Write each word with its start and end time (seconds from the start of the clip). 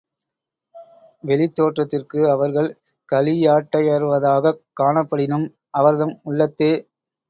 வெளித் 1.23 1.53
தோற்றத்திற்கு 1.55 2.31
அவர்கள் 2.31 2.69
களியாட்டயர்வதாகக் 3.09 4.61
காணப்படினும், 4.81 5.47
அவர்தம் 5.73 6.19
உள்ளத்தே,. 6.23 6.73